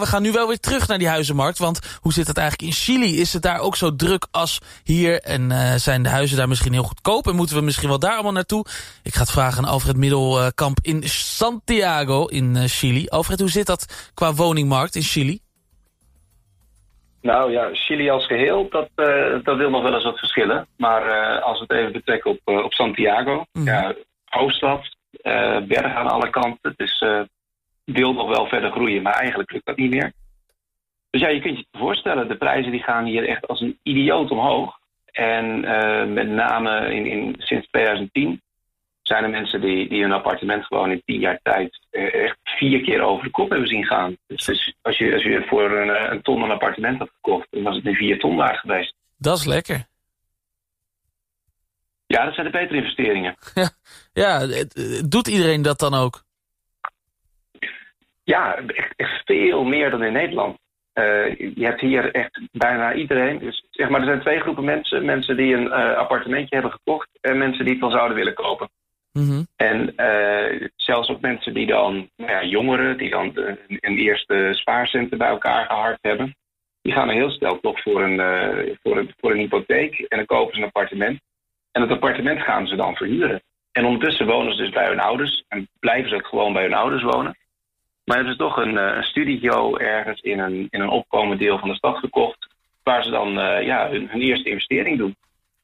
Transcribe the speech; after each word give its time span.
we 0.00 0.06
gaan 0.06 0.22
nu 0.22 0.32
wel 0.32 0.48
weer 0.48 0.60
terug 0.60 0.88
naar 0.88 0.98
die 0.98 1.08
huizenmarkt. 1.08 1.58
Want 1.58 1.98
hoe 2.00 2.12
zit 2.12 2.26
het 2.26 2.38
eigenlijk 2.38 2.68
in 2.68 2.76
Chili? 2.76 3.20
Is 3.20 3.32
het 3.32 3.42
daar 3.42 3.60
ook 3.60 3.76
zo 3.76 3.96
druk 3.96 4.26
als 4.30 4.58
hier? 4.84 5.20
En 5.20 5.50
uh, 5.50 5.74
zijn 5.74 6.02
de 6.02 6.08
huizen 6.08 6.36
daar 6.36 6.48
misschien 6.48 6.72
heel 6.72 6.82
goedkoop? 6.82 7.26
En 7.26 7.36
moeten 7.36 7.56
we 7.56 7.62
misschien 7.62 7.88
wel 7.88 7.98
daar 7.98 8.12
allemaal 8.12 8.32
naartoe? 8.32 8.66
Ik 9.02 9.14
ga 9.14 9.20
het 9.20 9.30
vragen 9.30 9.64
aan 9.64 9.70
Alfred 9.70 9.96
Middelkamp 9.96 10.78
in 10.82 11.02
Santiago 11.08 12.26
in 12.26 12.56
uh, 12.56 12.62
Chili. 12.66 13.08
Alfred, 13.08 13.40
hoe 13.40 13.50
zit 13.50 13.66
dat 13.66 14.10
qua 14.14 14.34
woningmarkt 14.34 14.94
in 14.94 15.02
Chili? 15.02 15.40
Nou 17.22 17.52
ja, 17.52 17.68
Chili 17.72 18.10
als 18.10 18.26
geheel, 18.26 18.68
dat, 18.70 18.88
uh, 18.96 19.44
dat 19.44 19.56
wil 19.56 19.70
nog 19.70 19.82
wel 19.82 19.94
eens 19.94 20.04
wat 20.04 20.18
verschillen. 20.18 20.66
Maar 20.76 21.06
uh, 21.06 21.42
als 21.42 21.58
we 21.58 21.64
het 21.68 21.76
even 21.76 21.92
betrekken 21.92 22.30
op, 22.30 22.64
op 22.64 22.72
Santiago, 22.72 23.44
mm. 23.52 23.64
ja, 23.64 23.94
hoofdstad, 24.24 24.96
bergen 25.68 25.94
aan 25.94 26.08
alle 26.08 26.30
kanten. 26.30 26.74
Het 26.76 26.80
is, 26.80 27.04
wil 27.84 28.12
nog 28.12 28.28
wel 28.28 28.46
verder 28.46 28.70
groeien, 28.70 29.02
maar 29.02 29.14
eigenlijk 29.14 29.52
lukt 29.52 29.66
dat 29.66 29.76
niet 29.76 29.90
meer. 29.90 30.12
Dus 31.10 31.20
ja, 31.20 31.28
je 31.28 31.40
kunt 31.40 31.58
je 31.58 31.66
voorstellen, 31.72 32.28
de 32.28 32.36
prijzen 32.36 32.72
die 32.72 32.82
gaan 32.82 33.04
hier 33.04 33.28
echt 33.28 33.46
als 33.48 33.60
een 33.60 33.78
idioot 33.82 34.30
omhoog. 34.30 34.80
En 35.12 35.60
met 36.12 36.28
name 36.28 36.94
in, 36.94 37.06
in, 37.06 37.34
sinds 37.38 37.68
2010 37.68 38.42
zijn 39.02 39.24
er 39.24 39.30
mensen 39.30 39.60
die, 39.60 39.88
die 39.88 40.02
hun 40.02 40.12
appartement 40.12 40.64
gewoon 40.64 40.90
in 40.90 41.02
tien 41.04 41.20
jaar 41.20 41.40
tijd 41.42 41.78
echt 41.90 42.38
vier 42.42 42.80
keer 42.80 43.00
over 43.02 43.24
de 43.24 43.30
kop 43.30 43.50
hebben 43.50 43.68
zien 43.68 43.84
gaan. 43.84 44.16
Dus, 44.26 44.44
dus 44.44 44.74
als, 44.82 44.98
je, 44.98 45.12
als 45.12 45.22
je 45.22 45.44
voor 45.48 45.70
een, 45.70 46.12
een, 46.12 46.22
ton 46.22 46.42
een 46.42 46.50
appartement 46.50 46.98
had 46.98 47.10
gekocht, 47.14 47.46
dan 47.50 47.62
was 47.62 47.74
het 47.74 47.84
nu 47.84 47.94
vier 47.94 48.18
ton 48.18 48.36
waard 48.36 48.58
geweest. 48.58 48.94
Dat 49.16 49.38
is 49.38 49.44
lekker. 49.44 49.86
Ja, 52.06 52.24
dat 52.24 52.34
zijn 52.34 52.46
de 52.46 52.52
betere 52.52 52.76
investeringen. 52.78 53.36
Ja, 53.54 53.70
ja 54.12 54.64
doet 55.08 55.28
iedereen 55.28 55.62
dat 55.62 55.78
dan 55.78 55.94
ook? 55.94 56.24
Ja, 58.24 58.56
echt, 58.66 58.92
echt 58.96 59.22
veel 59.24 59.64
meer 59.64 59.90
dan 59.90 60.02
in 60.02 60.12
Nederland. 60.12 60.58
Uh, 60.94 61.38
je 61.38 61.64
hebt 61.64 61.80
hier 61.80 62.10
echt 62.10 62.40
bijna 62.52 62.94
iedereen. 62.94 63.38
Dus 63.38 63.66
zeg 63.70 63.88
maar, 63.88 64.00
er 64.00 64.06
zijn 64.06 64.20
twee 64.20 64.40
groepen 64.40 64.64
mensen. 64.64 65.04
Mensen 65.04 65.36
die 65.36 65.54
een 65.54 65.66
uh, 65.66 65.96
appartementje 65.96 66.54
hebben 66.54 66.72
gekocht 66.72 67.08
en 67.20 67.38
mensen 67.38 67.64
die 67.64 67.72
het 67.72 67.82
wel 67.82 67.90
zouden 67.90 68.16
willen 68.16 68.34
kopen. 68.34 68.68
Mm 69.12 69.28
-hmm. 69.28 69.46
En 69.56 69.92
uh, 69.96 70.68
zelfs 70.76 71.08
ook 71.08 71.20
mensen 71.20 71.54
die 71.54 71.66
dan, 71.66 72.10
nou 72.16 72.30
ja, 72.30 72.44
jongeren, 72.44 72.96
die 72.96 73.10
dan 73.10 73.32
een, 73.66 73.98
eerste 73.98 74.48
spaarcenten 74.52 75.18
bij 75.18 75.28
elkaar 75.28 75.66
gehard 75.66 75.98
hebben, 76.00 76.36
die 76.82 76.92
gaan 76.92 77.08
er 77.08 77.14
heel 77.14 77.30
snel 77.30 77.60
toch 77.60 77.82
voor 77.82 78.02
een, 78.02 78.18
voor, 78.82 78.96
een, 78.96 79.14
voor 79.20 79.30
een 79.30 79.38
hypotheek 79.38 79.98
en 79.98 80.16
dan 80.16 80.26
kopen 80.26 80.54
ze 80.54 80.60
een 80.60 80.66
appartement. 80.66 81.20
En 81.72 81.82
het 81.82 81.90
appartement 81.90 82.40
gaan 82.40 82.66
ze 82.66 82.76
dan 82.76 82.96
verhuren. 82.96 83.42
En 83.72 83.84
ondertussen 83.84 84.26
wonen 84.26 84.56
ze 84.56 84.62
dus 84.62 84.70
bij 84.70 84.88
hun 84.88 85.00
ouders 85.00 85.44
en 85.48 85.68
blijven 85.80 86.10
ze 86.10 86.16
ook 86.16 86.26
gewoon 86.26 86.52
bij 86.52 86.62
hun 86.62 86.74
ouders 86.74 87.02
wonen. 87.02 87.36
Maar 88.04 88.16
hebben 88.16 88.34
ze 88.34 88.38
toch 88.38 88.56
een, 88.56 88.76
een 88.76 89.02
studio 89.02 89.76
ergens 89.76 90.20
in 90.20 90.38
een, 90.38 90.66
in 90.70 90.80
een 90.80 90.88
opkomend 90.88 91.40
deel 91.40 91.58
van 91.58 91.68
de 91.68 91.74
stad 91.74 91.98
gekocht, 91.98 92.48
waar 92.82 93.04
ze 93.04 93.10
dan 93.10 93.38
uh, 93.38 93.66
ja, 93.66 93.88
hun, 93.90 94.08
hun 94.08 94.20
eerste 94.20 94.48
investering 94.48 94.98
doen. 94.98 95.16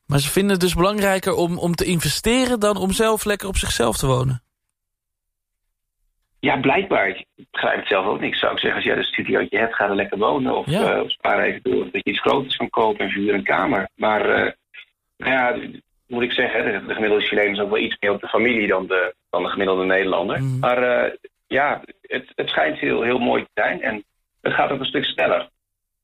Maar 0.07 0.19
ze 0.19 0.31
vinden 0.31 0.53
het 0.53 0.61
dus 0.61 0.75
belangrijker 0.75 1.35
om, 1.35 1.59
om 1.59 1.75
te 1.75 1.85
investeren... 1.85 2.61
dan 2.61 2.77
om 2.77 2.91
zelf 2.93 3.25
lekker 3.25 3.49
op 3.49 3.57
zichzelf 3.57 3.97
te 3.97 4.07
wonen? 4.07 4.43
Ja, 6.41 6.57
blijkbaar. 6.57 7.09
Ik 7.09 7.47
begrijp 7.51 7.79
het 7.79 7.89
zelf 7.89 8.07
ook 8.07 8.21
niet. 8.21 8.37
Zou 8.37 8.53
ik 8.53 8.59
zeggen, 8.59 8.81
als 8.81 8.89
jij 8.89 8.97
een 8.97 9.05
studiootje 9.05 9.59
hebt, 9.59 9.75
ga 9.75 9.89
er 9.89 9.95
lekker 9.95 10.19
wonen. 10.19 10.57
Of, 10.57 10.67
ja. 10.67 10.97
uh, 10.97 11.03
of 11.03 11.11
spaar 11.11 11.43
even 11.43 11.61
door 11.63 11.85
dat 11.85 12.05
je 12.05 12.11
iets 12.11 12.21
groters 12.21 12.57
kan 12.57 12.71
kopen 12.71 13.05
en 13.05 13.11
verhuur 13.11 13.35
een 13.35 13.43
kamer. 13.43 13.89
Maar 13.95 14.29
uh, 14.29 14.53
nou 15.17 15.33
ja, 15.33 15.69
moet 16.07 16.23
ik 16.23 16.33
zeggen, 16.33 16.65
de, 16.65 16.87
de 16.87 16.95
gemiddelde 16.95 17.25
Chileen 17.25 17.53
is 17.53 17.61
ook 17.61 17.71
wel 17.71 17.79
iets 17.79 17.97
meer 18.01 18.13
op 18.13 18.21
de 18.21 18.29
familie 18.29 18.67
dan 18.67 18.87
de, 18.87 19.15
dan 19.31 19.43
de 19.43 19.49
gemiddelde 19.49 19.85
Nederlander. 19.85 20.41
Mm. 20.41 20.59
Maar 20.59 20.83
uh, 20.83 21.13
ja, 21.47 21.83
het, 22.09 22.33
het 22.35 22.49
schijnt 22.49 22.79
heel, 22.79 23.03
heel 23.03 23.19
mooi 23.19 23.43
te 23.43 23.51
zijn. 23.55 23.83
En 23.83 24.05
het 24.41 24.53
gaat 24.53 24.71
ook 24.71 24.81
een 24.81 24.87
stuk 24.87 25.05
sneller. 25.05 25.49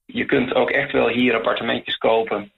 Je 0.04 0.24
kunt 0.24 0.54
ook 0.54 0.70
echt 0.70 0.92
wel 0.92 1.08
hier 1.08 1.34
appartementjes 1.34 1.96
kopen 1.96 2.52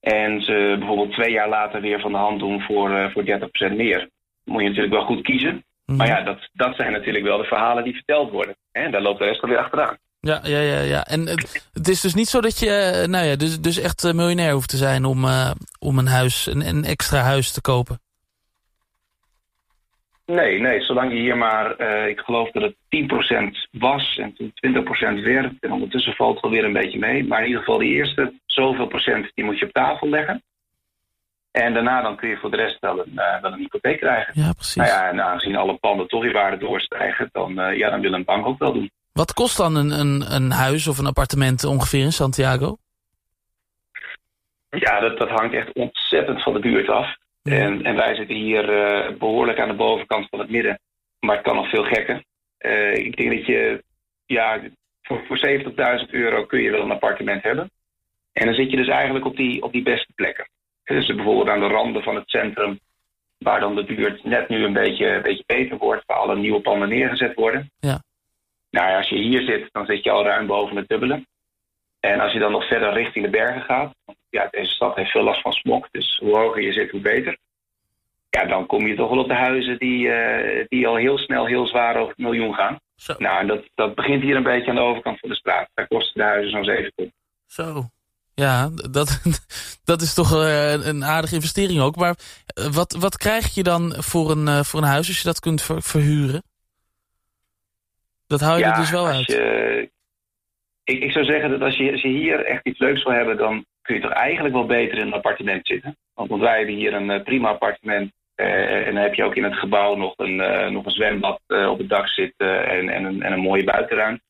en 0.00 0.42
ze 0.42 0.76
bijvoorbeeld 0.78 1.12
twee 1.12 1.32
jaar 1.32 1.48
later 1.48 1.80
weer 1.80 2.00
van 2.00 2.12
de 2.12 2.18
hand 2.18 2.38
doen 2.38 2.60
voor, 2.60 2.90
uh, 2.90 3.10
voor 3.12 3.24
30% 3.24 3.76
meer. 3.76 4.08
Moet 4.44 4.62
je 4.62 4.68
natuurlijk 4.68 4.94
wel 4.94 5.04
goed 5.04 5.22
kiezen. 5.22 5.52
Mm 5.52 5.64
Mhm. 5.86 5.96
Maar 5.96 6.06
ja, 6.06 6.22
dat, 6.22 6.48
dat 6.52 6.76
zijn 6.76 6.92
natuurlijk 6.92 7.24
wel 7.24 7.38
de 7.38 7.44
verhalen 7.44 7.84
die 7.84 7.94
verteld 7.94 8.30
worden. 8.30 8.56
En 8.72 8.90
daar 8.90 9.02
loopt 9.02 9.18
de 9.18 9.24
rest 9.24 9.42
alweer 9.42 9.58
achteraan. 9.58 9.96
Ja, 10.20 10.40
ja, 10.42 10.58
ja. 10.58 10.80
ja. 10.80 11.04
En 11.04 11.26
het, 11.26 11.68
het 11.72 11.88
is 11.88 12.00
dus 12.00 12.14
niet 12.14 12.28
zo 12.28 12.40
dat 12.40 12.58
je 12.58 13.00
uh, 13.02 13.08
nou 13.08 13.26
ja, 13.26 13.36
dus, 13.36 13.60
dus 13.60 13.78
echt 13.78 14.04
uh, 14.04 14.12
miljonair 14.12 14.52
hoeft 14.52 14.68
te 14.68 14.76
zijn 14.76 15.04
om, 15.04 15.24
uh, 15.24 15.50
om 15.78 15.98
een 15.98 16.06
huis, 16.06 16.46
een, 16.46 16.68
een 16.68 16.84
extra 16.84 17.20
huis 17.20 17.52
te 17.52 17.60
kopen. 17.60 18.00
Nee, 20.26 20.60
nee, 20.60 20.80
zolang 20.80 21.12
je 21.12 21.18
hier 21.18 21.36
maar, 21.36 21.80
uh, 21.80 22.08
ik 22.08 22.20
geloof 22.20 22.50
dat 22.50 22.62
het 22.62 22.76
10% 22.88 23.68
was 23.70 24.18
en 24.18 24.34
toen 24.34 24.52
20% 24.54 25.22
werd. 25.22 25.52
En 25.60 25.72
ondertussen 25.72 26.14
valt 26.14 26.32
het 26.32 26.42
wel 26.42 26.50
weer 26.50 26.64
een 26.64 26.72
beetje 26.72 26.98
mee. 26.98 27.24
Maar 27.24 27.40
in 27.40 27.46
ieder 27.46 27.62
geval 27.62 27.78
die 27.78 27.94
eerste 27.94 28.32
zoveel 28.46 28.86
procent, 28.86 29.30
die 29.34 29.44
moet 29.44 29.58
je 29.58 29.64
op 29.64 29.72
tafel 29.72 30.08
leggen. 30.08 30.42
En 31.50 31.74
daarna 31.74 32.02
dan 32.02 32.16
kun 32.16 32.28
je 32.28 32.36
voor 32.36 32.50
de 32.50 32.56
rest 32.56 32.80
wel 32.80 32.98
een, 32.98 33.12
uh, 33.14 33.40
wel 33.40 33.52
een 33.52 33.58
hypotheek 33.58 33.98
krijgen. 33.98 34.42
Ja, 34.42 34.52
precies. 34.52 34.76
Nou 34.76 34.88
ja, 34.88 35.08
en 35.08 35.22
aangezien 35.22 35.56
alle 35.56 35.74
panden 35.74 36.08
toch 36.08 36.24
in 36.24 36.32
waarde 36.32 36.56
doorstijgen, 36.56 37.28
dan, 37.32 37.60
uh, 37.60 37.76
ja, 37.76 37.90
dan 37.90 38.00
wil 38.00 38.12
een 38.12 38.24
bank 38.24 38.46
ook 38.46 38.58
wel 38.58 38.72
doen. 38.72 38.90
Wat 39.12 39.32
kost 39.32 39.56
dan 39.56 39.76
een, 39.76 39.90
een, 39.90 40.24
een 40.34 40.50
huis 40.50 40.86
of 40.86 40.98
een 40.98 41.06
appartement 41.06 41.64
ongeveer 41.64 42.04
in 42.04 42.12
Santiago? 42.12 42.76
Ja, 44.70 45.00
dat, 45.00 45.18
dat 45.18 45.28
hangt 45.28 45.54
echt 45.54 45.72
ontzettend 45.72 46.42
van 46.42 46.52
de 46.52 46.58
buurt 46.58 46.88
af. 46.88 47.16
En, 47.46 47.84
en, 47.84 47.96
wij 47.96 48.14
zitten 48.14 48.36
hier 48.36 48.64
uh, 48.70 49.16
behoorlijk 49.18 49.60
aan 49.60 49.68
de 49.68 49.74
bovenkant 49.74 50.28
van 50.28 50.38
het 50.38 50.50
midden. 50.50 50.80
Maar 51.20 51.36
het 51.36 51.44
kan 51.44 51.56
nog 51.56 51.68
veel 51.68 51.84
gekker. 51.84 52.24
Uh, 52.60 52.94
ik 52.94 53.16
denk 53.16 53.30
dat 53.30 53.46
je, 53.46 53.84
ja, 54.26 54.60
voor, 55.02 55.24
voor 55.26 55.38
70.000 56.04 56.10
euro 56.10 56.44
kun 56.44 56.62
je 56.62 56.70
wel 56.70 56.82
een 56.82 56.90
appartement 56.90 57.42
hebben. 57.42 57.70
En 58.32 58.46
dan 58.46 58.54
zit 58.54 58.70
je 58.70 58.76
dus 58.76 58.88
eigenlijk 58.88 59.24
op 59.24 59.36
die, 59.36 59.62
op 59.62 59.72
die 59.72 59.82
beste 59.82 60.12
plekken. 60.14 60.48
Dus 60.84 61.06
bijvoorbeeld 61.06 61.48
aan 61.48 61.60
de 61.60 61.66
randen 61.66 62.02
van 62.02 62.14
het 62.14 62.28
centrum, 62.28 62.80
waar 63.38 63.60
dan 63.60 63.74
de 63.74 63.84
buurt 63.84 64.24
net 64.24 64.48
nu 64.48 64.64
een 64.64 64.72
beetje, 64.72 65.06
een 65.06 65.22
beetje 65.22 65.44
beter 65.46 65.76
wordt, 65.76 66.06
waar 66.06 66.16
alle 66.16 66.36
nieuwe 66.36 66.60
panden 66.60 66.88
neergezet 66.88 67.34
worden. 67.34 67.70
Ja. 67.78 68.02
Nou 68.70 68.88
ja, 68.88 68.96
als 68.96 69.08
je 69.08 69.16
hier 69.16 69.42
zit, 69.42 69.68
dan 69.72 69.86
zit 69.86 70.04
je 70.04 70.10
al 70.10 70.24
ruim 70.24 70.46
boven 70.46 70.76
het 70.76 70.88
dubbele. 70.88 71.24
En 72.12 72.20
als 72.20 72.32
je 72.32 72.38
dan 72.38 72.52
nog 72.52 72.66
verder 72.66 72.92
richting 72.92 73.24
de 73.24 73.30
bergen 73.30 73.62
gaat, 73.62 73.94
want 74.04 74.18
ja, 74.30 74.48
deze 74.50 74.70
stad 74.70 74.96
heeft 74.96 75.10
veel 75.10 75.22
last 75.22 75.40
van 75.40 75.52
smog, 75.52 75.88
dus 75.90 76.18
hoe 76.22 76.38
hoger 76.38 76.62
je 76.62 76.72
zit, 76.72 76.90
hoe 76.90 77.00
beter. 77.00 77.38
Ja, 78.30 78.44
dan 78.44 78.66
kom 78.66 78.86
je 78.86 78.96
toch 78.96 79.08
wel 79.08 79.18
op 79.18 79.28
de 79.28 79.34
huizen 79.34 79.78
die, 79.78 80.06
uh, 80.06 80.64
die 80.68 80.86
al 80.86 80.96
heel 80.96 81.18
snel 81.18 81.46
heel 81.46 81.66
zwaar 81.66 81.96
over 81.96 82.08
het 82.08 82.18
miljoen 82.18 82.54
gaan. 82.54 82.78
Zo. 82.96 83.14
Nou, 83.18 83.40
en 83.40 83.46
dat, 83.46 83.64
dat 83.74 83.94
begint 83.94 84.22
hier 84.22 84.36
een 84.36 84.42
beetje 84.42 84.68
aan 84.68 84.74
de 84.74 84.80
overkant 84.80 85.18
van 85.18 85.28
de 85.28 85.34
straat. 85.34 85.68
Daar 85.74 85.86
kosten 85.86 86.20
de 86.20 86.26
huizen 86.26 86.50
zo'n 86.50 86.64
7 86.64 86.92
ton. 86.94 87.12
Zo. 87.46 87.84
Ja, 88.34 88.70
dat, 88.90 89.20
dat 89.90 90.02
is 90.02 90.14
toch 90.14 90.32
uh, 90.32 90.86
een 90.86 91.04
aardige 91.04 91.34
investering 91.34 91.80
ook. 91.80 91.96
Maar 91.96 92.16
uh, 92.58 92.66
wat, 92.66 92.96
wat 92.98 93.16
krijg 93.16 93.54
je 93.54 93.62
dan 93.62 93.94
voor 93.98 94.30
een, 94.30 94.46
uh, 94.46 94.62
voor 94.62 94.80
een 94.80 94.88
huis 94.88 95.08
als 95.08 95.18
je 95.18 95.24
dat 95.24 95.40
kunt 95.40 95.62
ver, 95.62 95.82
verhuren? 95.82 96.42
Dat 98.26 98.40
hou 98.40 98.58
je 98.58 98.64
ja, 98.64 98.72
er 98.72 98.80
dus 98.80 98.90
wel 98.90 99.06
uit. 99.06 99.26
Je, 99.26 99.90
ik, 100.86 101.02
ik 101.02 101.12
zou 101.12 101.24
zeggen 101.24 101.50
dat 101.50 101.60
als 101.60 101.76
je, 101.76 101.92
als 101.92 102.02
je 102.02 102.08
hier 102.08 102.44
echt 102.44 102.66
iets 102.66 102.78
leuks 102.78 103.02
wil 103.02 103.12
hebben... 103.12 103.36
dan 103.36 103.64
kun 103.82 103.94
je 103.94 104.00
toch 104.00 104.12
eigenlijk 104.12 104.54
wel 104.54 104.66
beter 104.66 104.98
in 104.98 105.06
een 105.06 105.12
appartement 105.12 105.66
zitten. 105.66 105.96
Want, 106.14 106.28
want 106.28 106.42
wij 106.42 106.56
hebben 106.56 106.74
hier 106.74 106.94
een 106.94 107.22
prima 107.22 107.48
appartement. 107.48 108.12
en 108.34 108.94
dan 108.94 109.02
heb 109.02 109.14
je 109.14 109.24
ook 109.24 109.34
in 109.34 109.44
het 109.44 109.54
gebouw 109.54 109.94
nog 109.94 110.14
een, 110.16 110.36
nog 110.72 110.84
een 110.84 110.90
zwembad 110.90 111.40
op 111.46 111.78
het 111.78 111.88
dak 111.88 112.08
zitten... 112.08 112.68
En, 112.68 112.88
en, 112.88 113.04
een, 113.04 113.22
en 113.22 113.32
een 113.32 113.40
mooie 113.40 113.64
buitenruimte. 113.64 114.22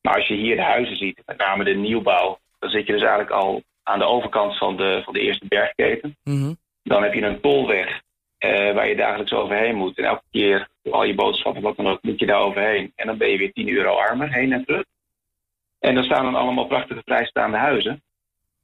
Maar 0.00 0.14
als 0.14 0.26
je 0.26 0.34
hier 0.34 0.56
de 0.56 0.62
huizen 0.62 0.96
ziet, 0.96 1.22
met 1.26 1.38
name 1.38 1.64
de 1.64 1.74
nieuwbouw... 1.74 2.38
dan 2.58 2.70
zit 2.70 2.86
je 2.86 2.92
dus 2.92 3.02
eigenlijk 3.02 3.30
al 3.30 3.62
aan 3.82 3.98
de 3.98 4.04
overkant 4.04 4.58
van 4.58 4.76
de, 4.76 5.00
van 5.04 5.12
de 5.12 5.20
eerste 5.20 5.46
bergketen. 5.48 6.16
Mm 6.24 6.40
-hmm. 6.40 6.56
Dan 6.82 7.02
heb 7.02 7.14
je 7.14 7.22
een 7.22 7.40
tolweg 7.40 8.00
waar 8.74 8.88
je 8.88 8.96
dagelijks 8.96 9.32
overheen 9.32 9.74
moet. 9.74 9.98
En 9.98 10.04
elke 10.04 10.24
keer, 10.30 10.68
al 10.90 11.04
je 11.04 11.14
boodschappen, 11.14 11.62
wat 11.62 11.76
dan 11.76 11.86
ook, 11.86 12.02
moet 12.02 12.20
je 12.20 12.26
daar 12.26 12.40
overheen. 12.40 12.92
En 12.94 13.06
dan 13.06 13.18
ben 13.18 13.28
je 13.28 13.38
weer 13.38 13.52
10 13.52 13.68
euro 13.68 13.94
armer, 13.94 14.32
heen 14.32 14.52
en 14.52 14.64
terug. 14.64 14.84
En 15.78 15.94
dan 15.94 16.04
staan 16.04 16.24
dan 16.24 16.34
allemaal 16.34 16.66
prachtige 16.66 17.02
vrijstaande 17.04 17.56
huizen. 17.56 18.02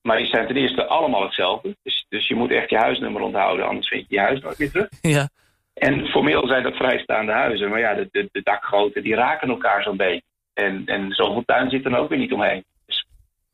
Maar 0.03 0.17
die 0.17 0.27
zijn 0.27 0.47
ten 0.47 0.57
eerste 0.57 0.87
allemaal 0.87 1.23
hetzelfde. 1.23 1.77
Dus, 1.83 2.07
dus 2.09 2.29
je 2.29 2.35
moet 2.35 2.51
echt 2.51 2.71
je 2.71 2.77
huisnummer 2.77 3.23
onthouden, 3.23 3.67
anders 3.67 3.89
vind 3.89 4.05
je 4.09 4.15
je 4.15 4.21
huis 4.21 4.41
nooit 4.41 4.59
meer 4.59 4.71
terug. 4.71 4.89
Ja. 5.01 5.29
En 5.75 6.07
formeel 6.07 6.47
zijn 6.47 6.63
dat 6.63 6.77
vrijstaande 6.77 7.33
huizen. 7.33 7.71
Maar 7.71 7.79
ja, 7.79 7.95
de, 7.95 8.09
de, 8.11 8.29
de 8.33 8.41
dakgoten 8.43 9.03
die 9.03 9.15
raken 9.15 9.49
elkaar 9.49 9.83
zo'n 9.83 9.97
beetje. 9.97 10.23
En, 10.55 10.83
en 10.87 11.11
zoveel 11.11 11.43
tuin 11.45 11.71
zit 11.71 11.85
er 11.85 11.99
ook 11.99 12.09
weer 12.09 12.19
niet 12.19 12.33
omheen. 12.33 12.65
Dus 12.87 13.07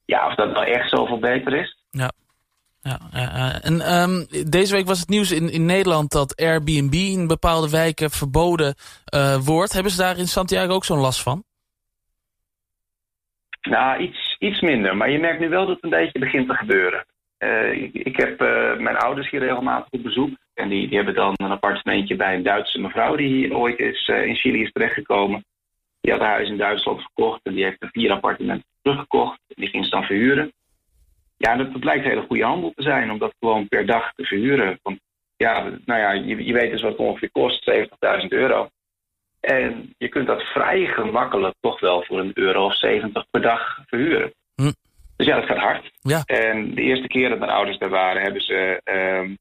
ja, 0.05 0.27
of 0.27 0.35
dat 0.35 0.53
nou 0.53 0.67
echt 0.67 0.91
zoveel 0.91 1.19
beter 1.19 1.55
is. 1.55 1.77
Ja. 1.91 2.13
Ja, 2.83 3.61
en 3.63 4.01
um, 4.01 4.27
deze 4.51 4.75
week 4.75 4.87
was 4.87 5.01
het 5.01 5.09
nieuws 5.09 5.31
in, 5.31 5.51
in 5.51 5.67
Nederland 5.67 6.13
dat 6.13 6.37
Airbnb 6.37 6.95
in 6.95 7.27
bepaalde 7.27 7.71
wijken 7.71 8.11
verboden 8.11 8.75
uh, 9.15 9.37
wordt. 9.37 9.73
Hebben 9.73 9.93
ze 9.93 9.99
daar 9.99 10.19
in 10.19 10.29
Santiago 10.29 10.73
ook 10.73 10.85
zo'n 10.85 10.99
last 10.99 11.23
van? 11.23 11.45
Nou, 13.69 14.03
iets, 14.03 14.37
iets 14.39 14.61
minder. 14.61 14.97
Maar 14.97 15.11
je 15.11 15.19
merkt 15.19 15.41
nu 15.41 15.49
wel 15.49 15.67
dat 15.67 15.75
het 15.75 15.85
een 15.85 15.91
beetje 15.91 16.19
begint 16.19 16.49
te 16.49 16.55
gebeuren. 16.55 17.05
Uh, 17.39 17.83
ik, 17.93 18.17
heb 18.17 18.39
mijn 18.81 18.97
ouders 18.97 19.31
hier 19.31 19.41
regelmatig 19.41 19.91
op 19.91 20.03
bezoek. 20.03 20.31
En 20.55 20.69
die, 20.69 20.89
die 20.89 20.97
hebben 20.97 21.15
dan 21.15 21.35
een 21.37 21.51
appartementje 21.51 22.17
bij 22.17 22.35
een 22.35 22.43
Duitse 22.43 22.81
mevrouw 22.81 23.17
die 23.17 23.29
hier 23.29 23.57
ooit 23.57 23.79
is, 23.79 24.09
in 24.09 24.35
Chili 24.35 24.63
is 24.63 24.73
terechtgekomen. 24.73 25.45
Die 26.01 26.13
had 26.13 26.21
een 26.21 26.27
huis 26.27 26.49
in 26.49 26.57
Duitsland 26.57 27.01
verkocht 27.01 27.41
en 27.43 27.55
die 27.55 27.65
heeft 27.65 27.83
er 27.83 27.89
vier 27.93 28.13
appartementen 28.13 28.69
teruggekocht. 28.83 29.41
Die 29.47 29.69
ging 29.69 29.85
ze 29.85 29.91
dan 29.91 30.05
verhuren. 30.05 30.53
Ja, 31.37 31.57
dat, 31.57 31.73
dat 31.73 31.85
lijkt 31.85 32.05
een 32.05 32.11
hele 32.11 32.27
goede 32.27 32.45
handel 32.45 32.73
te 32.75 32.83
zijn 32.83 33.11
om 33.11 33.19
dat 33.19 33.35
gewoon 33.39 33.69
per 33.69 33.87
dag 33.87 34.13
te 34.15 34.25
verhuren. 34.25 34.79
Want 34.83 34.99
ja, 35.37 35.63
nou 35.85 36.01
ja, 36.01 36.13
je, 36.13 36.45
je 36.45 36.53
weet 36.53 36.71
dus 36.71 36.83
wat 36.83 36.91
het 36.91 37.01
ongeveer 37.01 37.31
kost, 37.31 37.71
70.000 38.23 38.29
euro. 38.29 38.69
En 39.41 39.95
je 39.99 40.09
kunt 40.09 40.27
dat 40.27 40.43
vrij 40.43 40.87
gemakkelijk 40.87 41.55
toch 41.61 41.81
wel 41.81 42.03
voor 42.03 42.19
een 42.19 42.31
euro 42.35 42.65
of 42.65 42.77
70 42.77 43.25
per 43.31 43.41
dag 43.41 43.79
verhuren. 43.87 44.33
Hm. 44.55 44.73
Dus 45.17 45.27
ja, 45.27 45.37
dat 45.37 45.49
gaat 45.49 45.59
hard. 45.59 45.91
Ja. 46.01 46.23
En 46.25 46.75
de 46.75 46.83
eerste 46.83 47.07
keer 47.07 47.29
dat 47.29 47.39
mijn 47.39 47.51
ouders 47.51 47.79
daar 47.79 47.89
waren, 47.89 48.23
hebben 48.23 48.43
ze, 48.43 48.81
ehm, 48.85 49.35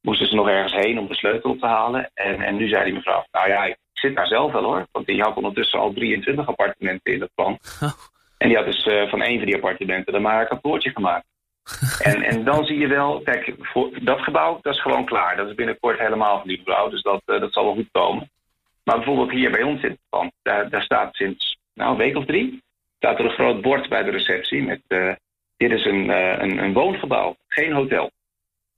moesten 0.00 0.26
ze 0.26 0.34
nog 0.34 0.48
ergens 0.48 0.74
heen 0.74 0.98
om 0.98 1.06
de 1.06 1.14
sleutel 1.14 1.50
op 1.50 1.58
te 1.58 1.66
halen. 1.66 2.10
En, 2.14 2.40
en 2.40 2.56
nu 2.56 2.68
zei 2.68 2.84
die 2.84 2.94
mevrouw, 2.94 3.26
nou 3.30 3.48
ja, 3.48 3.64
ik 3.64 3.76
zit 3.92 4.16
daar 4.16 4.26
zelf 4.26 4.52
wel 4.52 4.62
hoor. 4.62 4.86
Want 4.92 5.06
die 5.06 5.22
had 5.22 5.36
ondertussen 5.36 5.78
al 5.78 5.92
23 5.92 6.46
appartementen 6.46 7.12
in 7.12 7.20
het 7.20 7.30
plan. 7.34 7.58
Oh. 7.82 7.92
En 8.38 8.48
die 8.48 8.56
had 8.56 8.66
dus 8.66 8.86
eh, 8.86 9.08
van 9.08 9.22
een 9.22 9.36
van 9.36 9.46
die 9.46 9.54
appartementen 9.54 10.12
dan 10.12 10.22
maar 10.22 10.40
een 10.40 10.48
kantoortje 10.48 10.90
gemaakt. 10.90 11.26
en, 12.02 12.22
en 12.22 12.44
dan 12.44 12.64
zie 12.64 12.78
je 12.78 12.86
wel, 12.86 13.20
kijk, 13.22 13.54
voor 13.58 13.90
dat 14.02 14.20
gebouw, 14.20 14.58
dat 14.62 14.74
is 14.74 14.82
gewoon 14.82 15.04
klaar. 15.04 15.36
Dat 15.36 15.48
is 15.48 15.54
binnenkort 15.54 15.98
helemaal 15.98 16.38
van 16.38 16.48
die 16.48 16.58
gebouw, 16.58 16.88
dus 16.88 17.02
dat, 17.02 17.22
eh, 17.24 17.40
dat 17.40 17.52
zal 17.52 17.64
wel 17.64 17.74
goed 17.74 17.88
komen. 17.92 18.30
Maar 18.86 18.96
bijvoorbeeld 18.96 19.30
hier 19.30 19.50
bij 19.50 19.62
ons 19.62 19.82
in 19.82 19.90
het 19.90 20.08
pand, 20.08 20.32
daar, 20.42 20.70
daar 20.70 20.82
staat 20.82 21.14
sinds 21.14 21.56
nou, 21.74 21.90
een 21.90 21.96
week 21.96 22.16
of 22.16 22.24
drie... 22.24 22.62
staat 22.96 23.18
er 23.18 23.24
een 23.24 23.38
groot 23.40 23.60
bord 23.60 23.88
bij 23.88 24.02
de 24.02 24.10
receptie 24.10 24.62
met... 24.62 24.80
eh, 24.86 25.12
dit 25.56 25.70
is 25.70 25.84
een, 25.84 26.10
eh, 26.10 26.38
een, 26.38 26.58
een 26.58 26.72
woongebouw, 26.72 27.36
geen 27.48 27.72
hotel. 27.72 28.10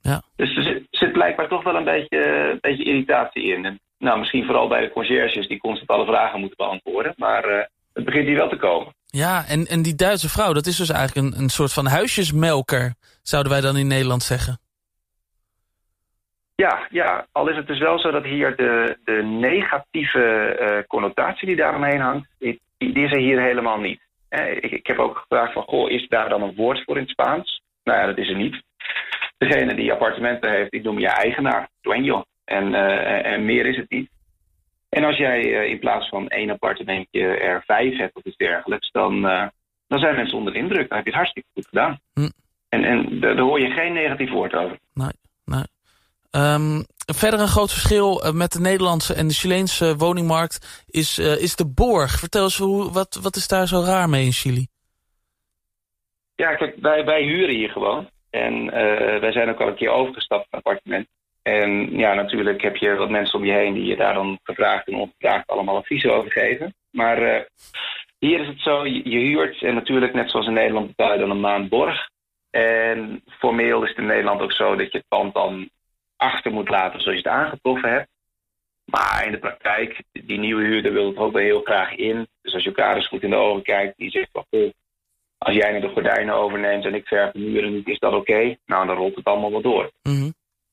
Ja. 0.01 0.23
Dus 0.37 0.57
er 0.57 0.63
zit, 0.63 0.87
zit 0.91 1.13
blijkbaar 1.13 1.49
toch 1.49 1.63
wel 1.63 1.77
een 1.77 1.85
beetje, 1.85 2.51
een 2.53 2.59
beetje 2.61 2.85
irritatie 2.85 3.43
in. 3.43 3.65
En, 3.65 3.81
nou, 3.99 4.19
misschien 4.19 4.45
vooral 4.45 4.69
bij 4.69 4.81
de 4.81 4.93
conciërges 4.93 5.49
die 5.49 5.59
constant 5.59 5.91
alle 5.91 6.07
vragen 6.07 6.41
moeten 6.41 6.57
beantwoorden. 6.57 7.13
Maar 7.17 7.45
eh, 7.45 7.65
het 7.93 8.05
begint 8.05 8.27
hier 8.27 8.37
wel 8.37 8.49
te 8.49 8.57
komen. 8.57 8.95
Ja, 9.07 9.45
en, 9.47 9.67
en 9.67 9.83
die 9.83 9.95
Duitse 9.95 10.29
vrouw, 10.29 10.53
dat 10.53 10.67
is 10.67 10.77
dus 10.77 10.91
eigenlijk 10.91 11.27
een, 11.27 11.43
een 11.43 11.49
soort 11.49 11.73
van 11.73 11.87
huisjesmelker, 11.87 12.95
zouden 13.23 13.53
wij 13.53 13.61
dan 13.61 13.77
in 13.77 13.87
Nederland 13.87 14.23
zeggen. 14.23 14.61
Ja, 16.65 16.87
ja, 16.91 17.27
al 17.33 17.49
is 17.49 17.57
het 17.57 17.67
dus 17.67 17.79
wel 17.79 17.99
zo 17.99 18.11
dat 18.11 18.25
hier 18.25 18.57
de, 18.57 18.99
de 19.05 19.23
negatieve 19.23 20.21
eh, 20.21 20.87
connotatie 20.87 21.47
die 21.47 21.57
daaromheen 21.57 22.01
hangt, 22.01 22.29
die, 22.39 22.61
die 22.79 23.05
is 23.05 23.13
er 23.13 23.19
hier 23.19 23.41
helemaal 23.41 23.81
niet. 23.81 24.01
Eh, 24.29 24.51
ik, 24.51 24.71
ik 24.71 24.87
heb 24.87 24.99
ook 24.99 25.17
gevraagd 25.19 25.53
van, 25.53 25.63
goh, 25.63 25.91
is 25.91 26.09
daar 26.09 26.29
dan 26.29 26.43
een 26.43 26.55
woord 26.55 26.85
voor 26.85 26.97
in 26.97 27.03
het 27.03 27.11
Spaans? 27.11 27.63
Nou 27.85 27.99
ja, 27.99 28.07
dat 28.07 28.19
is 28.19 28.29
er 28.29 28.37
niet. 28.37 28.63
Degene 29.37 29.75
die 29.75 29.93
appartementen 29.93 30.51
heeft, 30.51 30.71
die 30.71 30.83
noem 30.83 30.99
je 30.99 31.09
eigenaar, 31.09 31.69
dueño. 31.83 32.23
En, 32.45 32.75
eh, 32.75 33.33
en 33.33 33.45
meer 33.45 33.67
is 33.67 33.77
het 33.77 33.91
niet. 33.91 34.11
En 34.89 35.05
als 35.05 35.17
jij 35.17 35.41
eh, 35.41 35.71
in 35.71 35.79
plaats 35.79 36.09
van 36.09 36.29
één 36.29 36.51
appartementje 36.51 37.27
er 37.27 37.63
vijf 37.67 37.97
hebt 37.97 38.17
of 38.17 38.25
iets 38.25 38.37
dergelijks, 38.37 38.91
dan, 38.91 39.21
dan 39.89 39.99
zijn 39.99 40.17
mensen 40.17 40.39
onder 40.39 40.53
de 40.53 40.59
indruk. 40.59 40.89
Dan 40.89 40.97
heb 40.97 41.07
je 41.07 41.13
het 41.13 41.21
hartstikke 41.21 41.49
goed 41.55 41.67
gedaan. 41.69 41.99
Hm. 42.15 42.31
En, 42.69 42.85
en 42.85 43.21
daar 43.21 43.37
daar 43.37 43.45
hoor 43.45 43.61
je 43.61 43.71
geen 43.71 43.93
negatief 43.93 44.31
woord 44.31 44.55
over. 44.55 44.79
Nee, 44.95 45.13
nee. 45.45 45.65
Ehm, 46.31 46.83
verder 47.15 47.41
een 47.41 47.49
groot 47.49 47.73
verschil 47.73 48.23
eh, 48.23 48.33
met 48.33 48.53
de 48.53 48.61
Nederlandse 48.61 49.15
en 49.15 49.29
de 49.29 49.35
Chileense 49.35 49.97
woningmarkt 49.97 50.85
is, 50.91 51.19
eh, 51.19 51.43
is 51.43 51.57
de 51.57 51.67
borg. 51.67 52.11
Vertel 52.19 52.43
eens, 52.43 52.59
hoe, 52.59 52.93
wat, 52.93 53.19
wat 53.23 53.37
is 53.37 53.49
daar 53.49 53.67
zo 53.67 53.81
raar 53.81 54.09
mee 54.09 54.25
in 54.25 54.33
Chili? 54.33 54.67
Ja, 56.35 56.55
kijk, 56.55 56.75
wij, 56.81 57.05
wij 57.05 57.23
huren 57.23 57.55
hier 57.55 57.71
gewoon. 57.71 58.09
En 58.31 58.71
eh, 58.71 59.21
wij 59.21 59.33
zijn 59.33 59.49
ook 59.49 59.61
al 59.61 59.69
een 59.69 59.77
keer 59.77 59.91
overgestapt 59.91 60.47
van 60.51 60.59
appartement. 60.59 61.07
En 61.43 61.99
ja, 61.99 62.15
natuurlijk 62.15 62.63
heb 62.63 62.77
je 62.77 62.95
wat 62.95 63.11
mensen 63.11 63.39
om 63.39 63.45
je 63.45 63.53
heen 63.53 63.75
die 63.75 63.85
je 63.85 63.97
daar 63.97 64.15
dan 64.15 64.39
gevraagd 64.43 64.89
en 64.89 64.95
ongevraagd 64.95 65.49
allemaal 65.49 65.77
adviezen 65.77 66.15
over 66.15 66.31
geven. 66.31 66.75
Maar 66.91 67.49
hier 68.19 68.41
is 68.41 68.47
het 68.47 68.61
zo, 68.61 68.87
je, 68.87 69.11
je 69.11 69.19
huurt 69.19 69.63
en 69.63 69.75
natuurlijk 69.75 70.15
net 70.15 70.31
zoals 70.31 70.47
in 70.47 70.53
Nederland 70.53 70.87
betaal 70.87 71.13
je 71.13 71.19
dan 71.19 71.31
een 71.31 71.41
maand 71.41 71.69
borg. 71.69 72.09
En 72.51 73.23
formeel 73.39 73.83
is 73.83 73.89
het 73.89 73.99
in 73.99 74.07
Nederland 74.07 74.41
ook 74.41 74.53
zo 74.53 74.77
dat 74.77 74.93
je 74.93 74.99
het 74.99 75.09
pand 75.09 75.35
dan 75.35 75.69
achter 76.19 76.53
moet 76.53 76.69
laten 76.69 77.01
zoals 77.01 77.19
je 77.21 77.29
het 77.29 77.39
aangetroffen 77.39 77.91
hebt. 77.91 78.09
Maar 78.85 79.27
in 79.27 79.33
de 79.33 79.39
praktijk, 79.39 80.03
die 80.13 80.39
nieuwe 80.39 80.63
huurder 80.65 80.93
wil 80.93 81.07
het 81.07 81.17
ook 81.17 81.33
wel 81.33 81.43
heel 81.43 81.63
graag 81.63 81.95
in. 81.95 82.29
Dus 82.43 82.55
als 82.55 82.63
je 82.63 82.69
elkaar 82.69 82.97
eens 82.97 83.09
goed 83.09 83.23
in 83.23 83.31
de 83.31 83.37
ogen 83.37 83.63
kijkt, 83.63 83.97
die 83.97 84.11
zegt 84.11 84.29
van, 84.33 84.45
goh, 84.51 84.71
als 85.39 85.55
jij 85.55 85.73
nu 85.73 85.81
de 85.81 85.89
gordijnen 85.89 86.35
overneemt 86.35 86.85
en 86.85 86.95
ik 86.95 87.07
verf 87.07 87.33
de 87.33 87.39
muren 87.39 87.73
niet, 87.75 87.89
is 87.89 87.99
dat 87.99 88.13
oké? 88.13 88.57
Nou, 88.67 88.87
dan 88.87 88.97
rolt 88.97 89.15
het 89.15 89.25
allemaal 89.25 89.51
wel 89.51 89.61
door. 89.61 89.91
Mhm. 90.03 90.31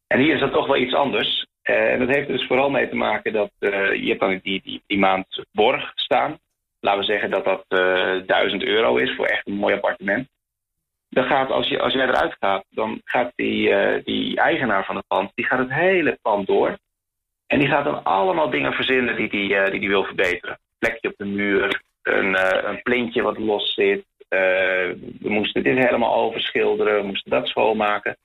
En 0.08 0.20
hier 0.20 0.34
is 0.34 0.40
dat 0.40 0.54
toch 0.54 0.68
wel 0.68 0.78
iets 0.78 0.94
anders. 0.94 1.46
Eh, 1.62 1.92
En 1.92 2.00
dat 2.00 2.16
heeft 2.16 2.28
dus 2.28 2.48
vooral 2.48 2.70
mee 2.70 2.90
te 2.90 2.96
maken 2.96 3.34
dat 3.34 3.52
eh, 3.60 3.94
je 3.94 4.08
hebt 4.08 4.20
dan 4.20 4.40
die, 4.44 4.62
die, 4.64 4.84
die 4.88 5.00
maand 5.00 5.46
borg 5.52 5.92
staan. 5.96 6.40
Laten 6.80 7.00
we 7.00 7.06
zeggen 7.06 7.30
dat 7.30 7.46
dat 7.46 7.66
eh 7.68 8.28
1000 8.28 8.64
euro 8.64 8.96
is 8.96 9.16
voor 9.16 9.26
echt 9.26 9.48
een 9.48 9.54
mooi 9.54 9.74
appartement. 9.74 10.28
Dan 11.16 11.26
gaat, 11.26 11.52
als, 11.52 11.68
je, 11.68 11.80
als 11.80 11.94
jij 11.94 12.08
eruit 12.08 12.36
gaat, 12.40 12.66
dan 12.70 13.02
gaat 13.04 13.32
die, 13.36 13.70
eh, 13.70 14.04
die 14.04 14.38
eigenaar 14.38 14.86
van 14.86 14.96
het 14.96 15.08
pand, 15.08 15.32
die 15.36 15.46
gaat 15.46 15.60
het 15.60 15.74
hele 15.74 16.18
pand 16.22 16.48
door. 16.48 16.78
En 17.48 17.60
die 17.60 17.68
gaat 17.68 17.84
dan 17.84 18.04
allemaal 18.04 18.50
dingen 18.50 18.74
verzinnen 18.74 19.16
die 19.16 19.30
die, 19.30 19.56
eh, 19.56 19.72
die, 19.72 19.80
die 19.80 19.90
wil 19.90 20.04
verbeteren. 20.04 20.60
Plekje 20.80 21.10
op 21.10 21.18
de 21.18 21.26
muur, 21.26 21.82
een, 22.04 22.36
eh, 22.36 22.70
een 22.70 22.82
plintje 22.82 23.22
wat 23.22 23.38
los 23.38 23.74
zit. 23.74 24.04
we 25.20 25.30
moesten 25.30 25.64
dit 25.64 25.78
helemaal 25.78 26.16
overschilderen, 26.16 26.96
we 26.96 27.08
moesten 27.08 27.32
dat 27.32 27.48
schoonmaken. 27.48 28.18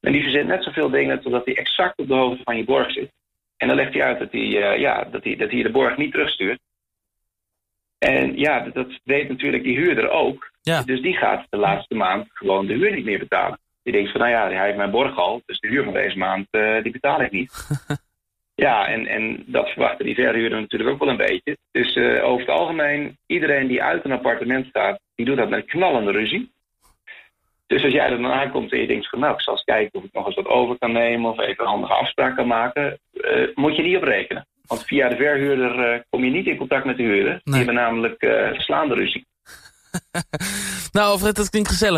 En 0.00 0.12
die 0.12 0.22
verzint 0.22 0.46
net 0.46 0.64
zoveel 0.64 0.90
dingen 0.90 1.20
totdat 1.20 1.44
hij 1.44 1.56
exact 1.56 1.98
op 1.98 2.08
de 2.08 2.14
hoogte 2.14 2.42
van 2.44 2.56
je 2.56 2.64
borg 2.64 2.92
zit. 2.92 3.10
En 3.56 3.68
dan 3.68 3.76
legt 3.76 3.92
hij 3.92 4.02
uit 4.02 4.18
dat 4.18 4.32
hij, 4.32 4.78
ja, 4.78 5.04
dat 5.04 5.24
dat 5.24 5.50
hij 5.50 5.62
de 5.62 5.70
borg 5.70 5.96
niet 5.96 6.12
terugstuurt. 6.12 6.60
En 7.98 8.38
ja, 8.38 8.60
dat, 8.60 8.74
dat 8.74 9.00
weet 9.04 9.28
natuurlijk 9.28 9.62
die 9.62 9.76
huurder 9.76 10.10
ook. 10.10 10.50
Ja. 10.62 10.82
Dus 10.82 11.00
die 11.00 11.16
gaat 11.16 11.46
de 11.50 11.56
laatste 11.56 11.94
maand 11.94 12.26
gewoon 12.32 12.66
de 12.66 12.74
huur 12.74 12.94
niet 12.94 13.04
meer 13.04 13.18
betalen. 13.18 13.58
Die 13.82 13.92
denkt 13.92 14.10
van, 14.10 14.20
nou 14.20 14.32
ja, 14.32 14.48
hij 14.48 14.64
heeft 14.64 14.76
mijn 14.76 14.90
borg 14.90 15.18
al, 15.18 15.42
dus 15.46 15.60
de 15.60 15.68
huur 15.68 15.84
van 15.84 15.92
deze 15.92 16.18
maand, 16.18 16.46
eh, 16.50 16.82
die 16.82 16.92
betaal 16.92 17.20
ik 17.20 17.30
niet. 17.30 17.68
ja, 18.66 18.86
en, 18.86 19.06
en 19.06 19.44
dat 19.46 19.68
verwachten 19.68 20.04
die 20.04 20.14
verhuurder 20.14 20.60
natuurlijk 20.60 20.90
ook 20.90 20.98
wel 20.98 21.08
een 21.08 21.16
beetje. 21.16 21.56
Dus 21.70 21.96
eh, 21.96 22.24
over 22.24 22.46
het 22.46 22.56
algemeen, 22.56 23.16
iedereen 23.26 23.66
die 23.66 23.82
uit 23.82 24.04
een 24.04 24.12
appartement 24.12 24.68
gaat, 24.72 25.00
die 25.14 25.26
doet 25.26 25.36
dat 25.36 25.48
met 25.48 25.64
knallende 25.64 26.10
ruzie. 26.10 26.54
Dus 27.66 27.84
als 27.84 27.92
jij 27.92 28.10
er 28.10 28.22
dan 28.22 28.32
aankomt 28.32 28.72
en 28.72 28.80
je 28.80 28.86
denkt 28.86 29.08
van, 29.08 29.18
nou, 29.18 29.34
ik 29.34 29.40
zal 29.40 29.54
eens 29.54 29.64
kijken 29.64 29.98
of 29.98 30.04
ik 30.04 30.12
nog 30.12 30.26
eens 30.26 30.34
wat 30.34 30.46
over 30.46 30.78
kan 30.78 30.92
nemen 30.92 31.30
of 31.30 31.38
even 31.38 31.64
een 31.64 31.70
handige 31.70 31.92
afspraak 31.92 32.36
kan 32.36 32.46
maken, 32.46 32.98
eh, 33.12 33.48
moet 33.54 33.76
je 33.76 33.82
niet 33.82 33.96
op 33.96 34.02
rekenen. 34.02 34.46
Want 34.66 34.84
via 34.84 35.08
de 35.08 35.16
verhuurder 35.16 35.92
eh, 35.92 36.00
kom 36.10 36.24
je 36.24 36.30
niet 36.30 36.46
in 36.46 36.56
contact 36.56 36.84
met 36.84 36.96
de 36.96 37.02
huurder. 37.02 37.40
Die 37.44 37.54
hebben 37.54 37.74
namelijk 37.74 38.22
eh 38.22 38.58
slaande 38.58 38.94
ruzie. 38.94 39.26
Nou, 40.92 41.08
Alfred, 41.08 41.36
dat 41.36 41.50
klinkt 41.50 41.68
gezellig. 41.68 41.94